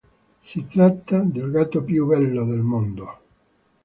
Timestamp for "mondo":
2.61-3.17